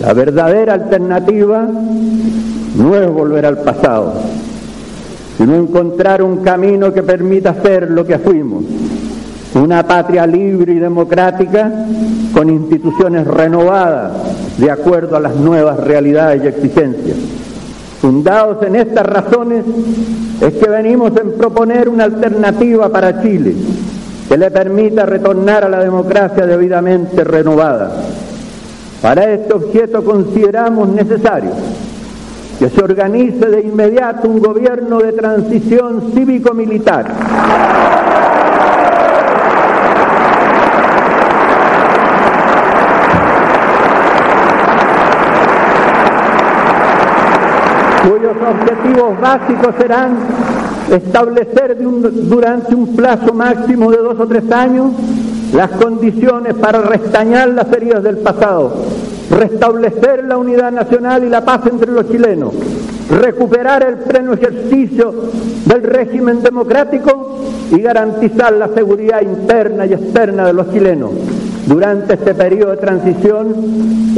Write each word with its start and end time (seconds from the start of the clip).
La 0.00 0.12
verdadera 0.14 0.74
alternativa 0.74 1.68
no 2.76 2.96
es 2.96 3.10
volver 3.10 3.46
al 3.46 3.58
pasado, 3.58 4.14
sino 5.36 5.54
encontrar 5.54 6.22
un 6.22 6.38
camino 6.38 6.92
que 6.92 7.02
permita 7.02 7.54
ser 7.62 7.90
lo 7.90 8.04
que 8.04 8.18
fuimos, 8.18 8.64
una 9.54 9.86
patria 9.86 10.26
libre 10.26 10.72
y 10.72 10.78
democrática 10.78 11.70
con 12.32 12.48
instituciones 12.48 13.26
renovadas 13.26 14.12
de 14.58 14.70
acuerdo 14.70 15.16
a 15.16 15.20
las 15.20 15.36
nuevas 15.36 15.78
realidades 15.78 16.42
y 16.42 16.46
exigencias. 16.46 17.16
Fundados 18.00 18.66
en 18.66 18.76
estas 18.76 19.06
razones 19.06 19.64
es 20.40 20.54
que 20.54 20.68
venimos 20.68 21.12
en 21.16 21.32
proponer 21.32 21.88
una 21.88 22.04
alternativa 22.04 22.88
para 22.88 23.22
Chile 23.22 23.54
que 24.28 24.36
le 24.36 24.50
permita 24.50 25.06
retornar 25.06 25.64
a 25.64 25.68
la 25.68 25.80
democracia 25.80 26.46
debidamente 26.46 27.22
renovada. 27.22 27.92
Para 29.02 29.32
este 29.32 29.52
objeto 29.52 30.04
consideramos 30.04 30.88
necesario 30.90 31.50
que 32.60 32.70
se 32.70 32.84
organice 32.84 33.44
de 33.46 33.62
inmediato 33.62 34.28
un 34.28 34.38
gobierno 34.38 35.00
de 35.00 35.12
transición 35.12 36.12
cívico-militar. 36.14 37.06
cuyos 48.02 48.36
objetivos 48.36 49.20
básicos 49.20 49.74
serán 49.78 50.16
establecer 50.90 51.76
durante 51.80 52.74
un 52.74 52.94
plazo 52.94 53.32
máximo 53.32 53.90
de 53.90 53.98
dos 53.98 54.20
o 54.20 54.26
tres 54.26 54.50
años 54.52 54.92
las 55.52 55.70
condiciones 55.72 56.54
para 56.54 56.80
restañar 56.80 57.48
las 57.48 57.70
heridas 57.72 58.02
del 58.02 58.18
pasado, 58.18 58.72
restablecer 59.32 60.24
la 60.24 60.36
unidad 60.36 60.70
nacional 60.70 61.24
y 61.24 61.28
la 61.28 61.44
paz 61.44 61.62
entre 61.66 61.90
los 61.90 62.08
chilenos, 62.10 62.52
recuperar 63.10 63.82
el 63.82 63.96
pleno 63.96 64.34
ejercicio 64.34 65.12
del 65.64 65.82
régimen 65.82 66.42
democrático 66.42 67.38
y 67.70 67.80
garantizar 67.80 68.52
la 68.52 68.68
seguridad 68.68 69.22
interna 69.22 69.86
y 69.86 69.94
externa 69.94 70.46
de 70.46 70.52
los 70.52 70.70
chilenos. 70.70 71.10
Durante 71.66 72.14
este 72.14 72.34
periodo 72.34 72.72
de 72.72 72.76
transición, 72.76 73.54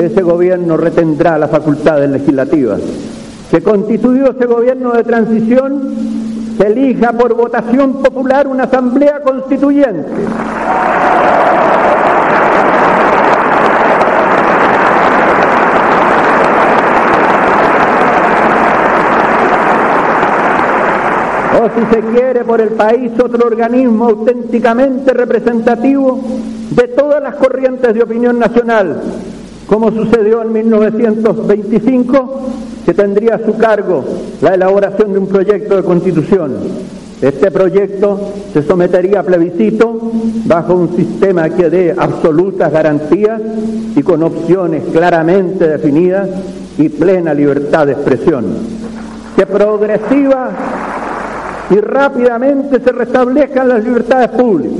ese 0.00 0.22
gobierno 0.22 0.76
retendrá 0.76 1.38
las 1.38 1.50
facultades 1.50 2.08
legislativas. 2.08 2.80
Se 3.50 3.62
constituyó 3.62 4.30
ese 4.30 4.46
gobierno 4.46 4.92
de 4.92 5.04
transición, 5.04 5.94
se 6.56 6.66
elija 6.68 7.12
por 7.12 7.34
votación 7.34 8.02
popular 8.02 8.46
una 8.46 8.64
asamblea 8.64 9.20
constituyente. 9.22 10.08
O 21.60 21.68
si 21.68 21.94
se 21.94 22.00
quiere 22.00 22.44
por 22.44 22.60
el 22.60 22.70
país 22.70 23.12
otro 23.22 23.46
organismo 23.46 24.06
auténticamente 24.06 25.12
representativo 25.12 26.20
de 26.70 26.88
todas 26.88 27.22
las 27.22 27.36
corrientes 27.36 27.94
de 27.94 28.02
opinión 28.02 28.38
nacional, 28.38 29.00
como 29.66 29.90
sucedió 29.90 30.42
en 30.42 30.52
1925, 30.52 32.40
que 32.86 32.94
tendría 32.94 33.34
a 33.36 33.44
su 33.44 33.56
cargo 33.56 34.04
la 34.40 34.54
elaboración 34.54 35.12
de 35.12 35.18
un 35.18 35.26
proyecto 35.26 35.76
de 35.76 35.82
constitución. 35.82 36.56
Este 37.20 37.52
proyecto 37.52 38.18
se 38.52 38.62
sometería 38.64 39.20
a 39.20 39.22
plebiscito 39.22 40.10
bajo 40.44 40.74
un 40.74 40.96
sistema 40.96 41.48
que 41.50 41.70
dé 41.70 41.94
absolutas 41.96 42.72
garantías 42.72 43.40
y 43.94 44.02
con 44.02 44.24
opciones 44.24 44.82
claramente 44.92 45.68
definidas 45.68 46.28
y 46.78 46.88
plena 46.88 47.32
libertad 47.32 47.86
de 47.86 47.92
expresión. 47.92 48.46
Que 49.36 49.46
progresiva 49.46 50.50
y 51.72 51.80
rápidamente 51.80 52.80
se 52.80 52.92
restablezcan 52.92 53.68
las 53.68 53.82
libertades 53.82 54.28
públicas, 54.30 54.78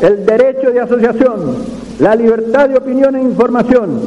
el 0.00 0.24
derecho 0.24 0.70
de 0.70 0.80
asociación, 0.80 1.56
la 1.98 2.14
libertad 2.14 2.68
de 2.68 2.76
opinión 2.76 3.16
e 3.16 3.22
información, 3.22 4.00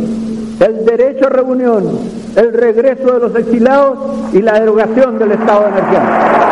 el 0.61 0.85
derecho 0.85 1.27
a 1.27 1.29
reunión, 1.29 1.99
el 2.35 2.53
regreso 2.53 3.13
de 3.13 3.19
los 3.19 3.35
exilados 3.35 3.97
y 4.33 4.41
la 4.41 4.59
derogación 4.59 5.19
del 5.19 5.31
estado 5.31 5.63
de 5.63 5.67
emergencia. 5.69 6.48